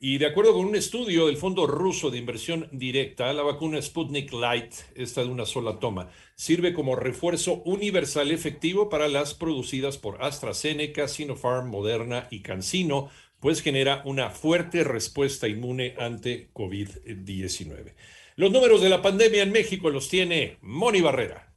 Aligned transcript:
Y 0.00 0.18
de 0.18 0.26
acuerdo 0.26 0.52
con 0.52 0.64
un 0.64 0.76
estudio 0.76 1.26
del 1.26 1.38
Fondo 1.38 1.66
Ruso 1.66 2.10
de 2.10 2.18
Inversión 2.18 2.68
Directa, 2.70 3.32
la 3.32 3.42
vacuna 3.42 3.82
Sputnik 3.82 4.32
Light, 4.32 4.72
esta 4.94 5.24
de 5.24 5.28
una 5.28 5.44
sola 5.44 5.80
toma, 5.80 6.08
sirve 6.36 6.72
como 6.72 6.94
refuerzo 6.94 7.62
universal 7.64 8.30
efectivo 8.30 8.88
para 8.90 9.08
las 9.08 9.34
producidas 9.34 9.98
por 9.98 10.22
AstraZeneca, 10.22 11.08
Sinopharm, 11.08 11.68
Moderna 11.68 12.28
y 12.30 12.42
CanSino, 12.42 13.10
pues 13.40 13.60
genera 13.60 14.02
una 14.04 14.30
fuerte 14.30 14.84
respuesta 14.84 15.48
inmune 15.48 15.96
ante 15.98 16.48
COVID-19. 16.52 17.94
Los 18.36 18.52
números 18.52 18.80
de 18.80 18.90
la 18.90 19.02
pandemia 19.02 19.42
en 19.42 19.50
México 19.50 19.90
los 19.90 20.08
tiene 20.08 20.58
Moni 20.60 21.00
Barrera. 21.00 21.47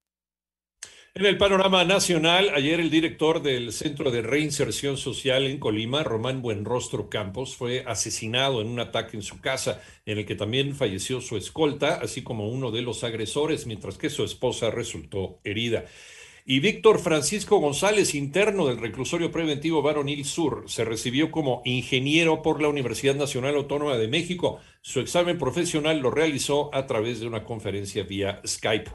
En 1.12 1.26
el 1.26 1.38
panorama 1.38 1.82
nacional, 1.84 2.53
ayer 2.54 2.78
el 2.78 2.88
director 2.88 3.42
del 3.42 3.72
Centro 3.72 4.12
de 4.12 4.22
Reinserción 4.22 4.97
Social 4.97 5.44
en 5.47 5.59
Colima, 5.59 6.04
Román 6.04 6.41
Buenrostro 6.41 7.10
Campos, 7.10 7.56
fue 7.56 7.82
asesinado 7.84 8.60
en 8.60 8.69
un 8.69 8.78
ataque 8.78 9.16
en 9.16 9.25
su 9.25 9.41
casa, 9.41 9.82
en 10.06 10.19
el 10.19 10.25
que 10.25 10.36
también 10.36 10.76
falleció 10.76 11.20
su 11.20 11.36
escolta, 11.36 11.97
así 11.97 12.22
como 12.22 12.48
uno 12.48 12.70
de 12.70 12.82
los 12.82 13.03
agresores, 13.03 13.66
mientras 13.66 13.98
que 13.98 14.09
su 14.09 14.22
esposa 14.22 14.70
resultó 14.70 15.41
herida. 15.42 15.84
Y 16.47 16.61
Víctor 16.61 16.99
Francisco 16.99 17.59
González, 17.59 18.15
interno 18.15 18.67
del 18.67 18.78
reclusorio 18.78 19.31
preventivo 19.31 19.83
Varonil 19.83 20.25
Sur, 20.25 20.65
se 20.67 20.84
recibió 20.84 21.31
como 21.31 21.62
ingeniero 21.65 22.43
por 22.43 22.62
la 22.62 22.69
Universidad 22.69 23.15
Nacional 23.15 23.56
Autónoma 23.56 23.97
de 23.97 24.09
México. 24.09 24.59
Su 24.81 25.01
examen 25.01 25.39
profesional 25.39 26.01
lo 26.01 26.11
realizó 26.11 26.75
a 26.75 26.87
través 26.87 27.21
de 27.21 27.27
una 27.27 27.45
conferencia 27.45 28.05
vía 28.05 28.41
Skype. 28.47 28.91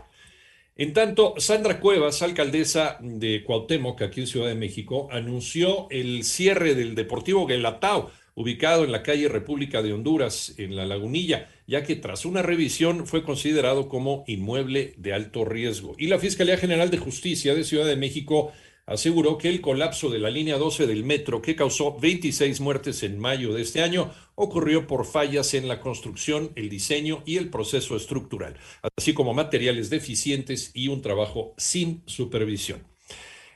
En 0.76 0.92
tanto, 0.92 1.36
Sandra 1.38 1.80
Cuevas, 1.80 2.22
alcaldesa 2.22 2.98
de 3.00 3.44
Cuauhtémoc, 3.46 4.02
aquí 4.02 4.22
en 4.22 4.28
Ciudad 4.28 4.48
de 4.48 4.56
México, 4.56 5.08
anunció 5.12 5.88
el 5.90 6.24
cierre 6.26 6.76
del 6.76 6.96
Deportivo 6.96 7.46
Guelatao, 7.46 8.12
ubicado 8.36 8.84
en 8.84 8.92
la 8.92 9.02
calle 9.02 9.30
República 9.30 9.82
de 9.82 9.94
Honduras, 9.94 10.54
en 10.58 10.76
La 10.76 10.86
Lagunilla, 10.86 11.50
ya 11.68 11.84
que 11.84 11.96
tras 11.96 12.26
una 12.26 12.42
revisión 12.42 13.08
fue 13.08 13.24
considerado 13.24 13.88
como 13.88 14.24
inmueble 14.28 14.94
de 14.98 15.14
alto 15.14 15.46
riesgo. 15.46 15.96
Y 15.98 16.08
la 16.08 16.20
Fiscalía 16.20 16.58
General 16.58 16.92
de 16.92 16.98
Justicia 16.98 17.56
de 17.56 17.64
Ciudad 17.64 17.86
de 17.86 17.96
México 17.96 18.52
aseguró 18.86 19.38
que 19.38 19.50
el 19.50 19.62
colapso 19.62 20.10
de 20.10 20.20
la 20.20 20.30
línea 20.30 20.58
12 20.58 20.86
del 20.86 21.04
metro, 21.04 21.42
que 21.42 21.56
causó 21.56 21.98
26 21.98 22.60
muertes 22.60 23.04
en 23.04 23.18
mayo 23.18 23.54
de 23.54 23.62
este 23.62 23.82
año, 23.82 24.12
ocurrió 24.36 24.86
por 24.86 25.06
fallas 25.06 25.54
en 25.54 25.68
la 25.68 25.80
construcción, 25.80 26.52
el 26.56 26.70
diseño 26.70 27.24
y 27.26 27.38
el 27.38 27.50
proceso 27.50 27.96
estructural, 27.96 28.58
así 28.98 29.14
como 29.14 29.34
materiales 29.34 29.90
deficientes 29.90 30.72
y 30.74 30.90
un 30.90 31.02
trabajo 31.02 31.54
sin 31.58 32.04
supervisión. 32.06 32.84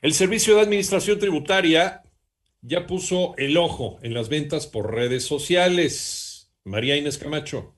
El 0.02 0.14
Servicio 0.14 0.56
de 0.56 0.62
Administración 0.62 1.20
Tributaria 1.20 2.02
ya 2.62 2.88
puso 2.88 3.36
el 3.38 3.58
ojo 3.58 4.00
en 4.02 4.14
las 4.14 4.30
ventas 4.30 4.68
por 4.68 4.94
redes 4.94 5.24
sociales. 5.24 6.52
María 6.66 6.98
Inés 6.98 7.18
Camacho. 7.18 7.76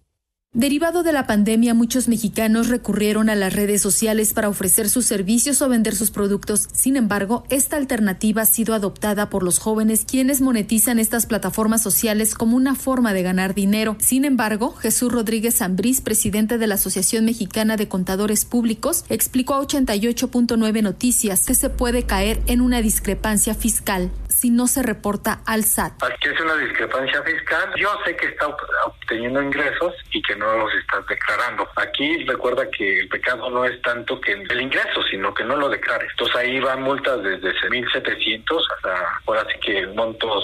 Derivado 0.53 1.01
de 1.01 1.13
la 1.13 1.27
pandemia, 1.27 1.73
muchos 1.73 2.09
mexicanos 2.09 2.67
recurrieron 2.67 3.29
a 3.29 3.35
las 3.35 3.53
redes 3.53 3.81
sociales 3.81 4.33
para 4.33 4.49
ofrecer 4.49 4.89
sus 4.89 5.05
servicios 5.05 5.61
o 5.61 5.69
vender 5.69 5.95
sus 5.95 6.11
productos. 6.11 6.67
Sin 6.73 6.97
embargo, 6.97 7.45
esta 7.49 7.77
alternativa 7.77 8.41
ha 8.41 8.45
sido 8.45 8.73
adoptada 8.73 9.29
por 9.29 9.43
los 9.43 9.59
jóvenes 9.59 10.03
quienes 10.03 10.41
monetizan 10.41 10.99
estas 10.99 11.25
plataformas 11.25 11.81
sociales 11.81 12.35
como 12.35 12.57
una 12.57 12.75
forma 12.75 13.13
de 13.13 13.23
ganar 13.23 13.55
dinero. 13.55 13.95
Sin 14.01 14.25
embargo, 14.25 14.73
Jesús 14.73 15.09
Rodríguez 15.09 15.55
Zambriz, 15.59 16.01
presidente 16.01 16.57
de 16.57 16.67
la 16.67 16.75
Asociación 16.75 17.23
Mexicana 17.23 17.77
de 17.77 17.87
Contadores 17.87 18.43
Públicos, 18.43 19.05
explicó 19.07 19.53
a 19.53 19.61
88.9 19.61 20.81
Noticias 20.81 21.45
que 21.45 21.55
se 21.55 21.69
puede 21.69 22.03
caer 22.03 22.41
en 22.47 22.59
una 22.59 22.81
discrepancia 22.81 23.55
fiscal 23.55 24.11
si 24.41 24.49
no 24.49 24.65
se 24.65 24.81
reporta 24.81 25.43
al 25.45 25.63
SAT. 25.63 26.01
Aquí 26.01 26.29
es 26.29 26.41
una 26.41 26.55
discrepancia 26.55 27.21
fiscal. 27.21 27.71
Yo 27.77 27.89
sé 28.03 28.15
que 28.15 28.25
está 28.25 28.47
obteniendo 28.87 29.39
ingresos 29.39 29.93
y 30.11 30.19
que 30.23 30.35
no 30.35 30.57
los 30.57 30.73
estás 30.73 31.05
declarando. 31.05 31.67
Aquí 31.75 32.25
recuerda 32.25 32.67
que 32.71 33.01
el 33.01 33.07
pecado 33.07 33.51
no 33.51 33.63
es 33.65 33.79
tanto 33.83 34.19
que 34.19 34.31
el 34.31 34.61
ingreso, 34.61 35.03
sino 35.11 35.31
que 35.31 35.43
no 35.43 35.57
lo 35.57 35.69
declares. 35.69 36.09
Entonces 36.13 36.35
ahí 36.37 36.59
van 36.59 36.81
multas 36.81 37.21
desde 37.21 37.53
1.700 37.53 38.63
hasta 38.75 39.21
ahora 39.27 39.45
sí 39.53 39.59
que 39.59 39.85
montos 39.85 40.43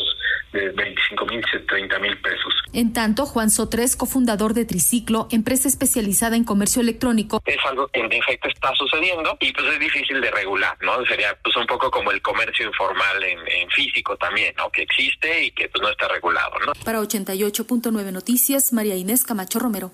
de 0.54 0.70
25 0.70 1.26
mil, 1.26 1.44
30 1.68 2.00
mil 2.00 2.18
pesos. 2.22 2.54
En 2.74 2.94
tanto, 2.94 3.26
Juan 3.26 3.50
Sotres, 3.50 3.96
cofundador 3.96 4.54
de 4.54 4.66
Triciclo, 4.66 5.28
empresa 5.32 5.68
especializada 5.68 6.36
en 6.36 6.44
comercio 6.44 6.82
electrónico. 6.82 7.42
Es 7.46 7.58
algo 7.66 7.88
que 7.88 8.00
en 8.00 8.12
efecto 8.14 8.48
está 8.48 8.74
sucediendo 8.76 9.38
y 9.40 9.52
pues 9.52 9.68
es 9.74 9.80
difícil 9.80 10.22
de 10.22 10.32
regular, 10.32 10.78
¿no? 10.82 11.04
Sería 11.06 11.38
pues 11.44 11.56
un 11.56 11.66
poco 11.66 11.90
como 11.92 12.12
el 12.12 12.22
comercio 12.22 12.68
informal 12.68 13.24
en, 13.24 13.40
en 13.40 13.70
físico 13.88 14.18
también, 14.18 14.54
¿no? 14.58 14.70
Que 14.70 14.84
existe 14.84 15.46
y 15.46 15.52
que 15.52 15.70
pues 15.70 15.82
no 15.82 15.90
está 15.90 16.08
regulado, 16.08 16.54
¿no? 16.66 16.74
Para 16.84 17.00
88.9 17.02 18.12
Noticias, 18.12 18.74
María 18.74 18.96
Inés 18.96 19.24
Camacho 19.24 19.60
Romero. 19.60 19.92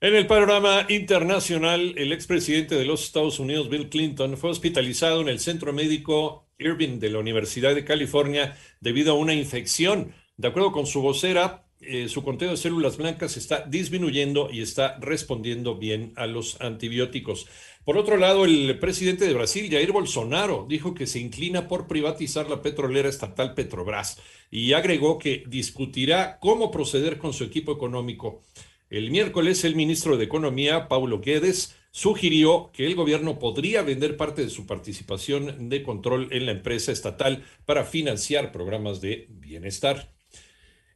En 0.00 0.14
el 0.14 0.26
panorama 0.26 0.86
internacional, 0.88 1.94
el 1.96 2.12
expresidente 2.12 2.74
de 2.74 2.84
los 2.84 3.04
Estados 3.04 3.38
Unidos, 3.38 3.70
Bill 3.70 3.88
Clinton, 3.88 4.36
fue 4.36 4.50
hospitalizado 4.50 5.22
en 5.22 5.28
el 5.28 5.40
centro 5.40 5.72
médico 5.72 6.50
Irving 6.58 6.98
de 6.98 7.10
la 7.10 7.18
Universidad 7.18 7.74
de 7.74 7.84
California 7.84 8.56
debido 8.80 9.12
a 9.12 9.16
una 9.16 9.34
infección. 9.34 10.14
De 10.36 10.48
acuerdo 10.48 10.72
con 10.72 10.86
su 10.86 11.00
vocera, 11.00 11.64
eh, 11.86 12.08
su 12.08 12.22
conteo 12.22 12.50
de 12.50 12.56
células 12.56 12.96
blancas 12.96 13.36
está 13.36 13.64
disminuyendo 13.66 14.48
y 14.50 14.62
está 14.62 14.96
respondiendo 15.00 15.76
bien 15.76 16.12
a 16.16 16.26
los 16.26 16.60
antibióticos. 16.60 17.46
Por 17.84 17.98
otro 17.98 18.16
lado, 18.16 18.46
el 18.46 18.78
presidente 18.78 19.26
de 19.26 19.34
Brasil, 19.34 19.70
Jair 19.70 19.92
Bolsonaro, 19.92 20.66
dijo 20.68 20.94
que 20.94 21.06
se 21.06 21.18
inclina 21.18 21.68
por 21.68 21.86
privatizar 21.86 22.48
la 22.48 22.62
petrolera 22.62 23.08
estatal 23.08 23.54
Petrobras 23.54 24.18
y 24.50 24.72
agregó 24.72 25.18
que 25.18 25.44
discutirá 25.46 26.38
cómo 26.40 26.70
proceder 26.70 27.18
con 27.18 27.34
su 27.34 27.44
equipo 27.44 27.72
económico. 27.72 28.42
El 28.88 29.10
miércoles, 29.10 29.64
el 29.64 29.76
ministro 29.76 30.16
de 30.16 30.24
Economía, 30.24 30.88
Paulo 30.88 31.20
Guedes, 31.20 31.76
sugirió 31.90 32.70
que 32.72 32.86
el 32.86 32.94
gobierno 32.94 33.38
podría 33.38 33.82
vender 33.82 34.16
parte 34.16 34.42
de 34.42 34.50
su 34.50 34.66
participación 34.66 35.68
de 35.68 35.82
control 35.82 36.28
en 36.30 36.46
la 36.46 36.52
empresa 36.52 36.90
estatal 36.90 37.44
para 37.66 37.84
financiar 37.84 38.50
programas 38.50 39.00
de 39.00 39.26
bienestar. 39.28 40.13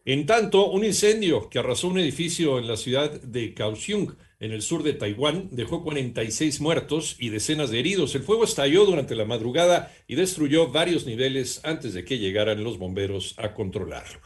En 0.08 0.25
tanto, 0.25 0.70
un 0.70 0.87
incendio 0.87 1.50
que 1.50 1.58
arrasó 1.58 1.87
un 1.87 1.99
edificio 1.99 2.58
en 2.58 2.66
la 2.66 2.78
ciudad 2.78 3.20
de 3.20 3.52
Kaohsiung, 3.52 4.14
en 4.40 4.52
el 4.52 4.62
sur 4.62 4.82
de 4.82 4.94
Taiwán, 4.94 5.50
dejó 5.52 5.84
46 5.84 6.62
muertos 6.62 7.16
y 7.19 7.28
decenas 7.28 7.69
de 7.69 7.78
heridos. 7.78 8.14
El 8.14 8.22
fuego 8.22 8.44
estalló 8.44 8.87
durante 8.87 9.14
la 9.14 9.26
madrugada 9.26 9.93
y 10.06 10.14
destruyó 10.14 10.69
varios 10.69 11.05
niveles 11.05 11.60
antes 11.62 11.93
de 11.93 12.06
que 12.06 12.19
llegaran 12.19 12.64
los 12.64 12.78
bomberos 12.78 13.34
a 13.37 13.52
controlarlo. 13.52 14.19